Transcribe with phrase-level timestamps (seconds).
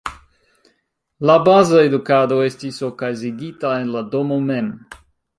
[1.29, 4.73] La baza edukado estis okazigita en la domo mem.